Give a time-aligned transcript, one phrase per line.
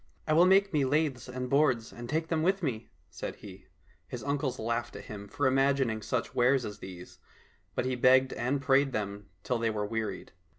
[0.27, 3.67] —"I will make me laths and boards and take them with me," said he.—
[4.07, 7.19] His uncles laughed at him for imagining such wares as these,
[7.75, 10.31] but he begged and prayed them till they were wearied.